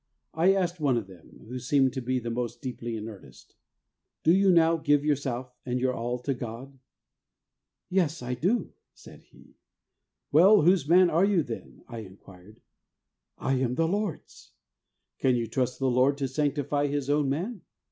[0.33, 3.53] I asked one of them, who seemed to be the most deeply in earnest,'
[4.23, 6.79] Do you now^ give your self and your all to God?''
[7.91, 9.57] Yes, I do,' said he.'
[10.31, 12.61] Well, whose man are you, then?' I in quired.'
[13.37, 14.53] I am the Lord's.''
[15.19, 17.61] Can you trust the Lord to sanctify His own man